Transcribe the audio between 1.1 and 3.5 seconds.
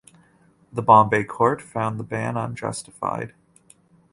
Court found the ban unjustified.